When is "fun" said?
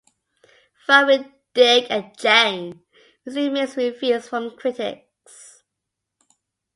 0.87-1.05